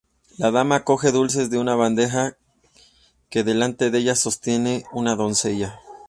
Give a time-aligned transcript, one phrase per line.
[0.39, 2.35] La dama coge dulces de una bandeja
[3.29, 5.79] que delante de ella sostiene una doncella.